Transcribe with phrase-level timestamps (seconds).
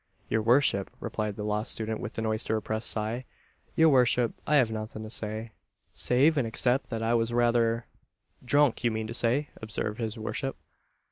[0.29, 3.23] "Your worship," replied the Law Student, with an oyster oppressed sigh,
[3.75, 5.51] "your worship, I have nothing to say,
[5.93, 7.85] save and except that I was rather"
[8.43, 10.55] "Drunk, you mean to say," observed his worship.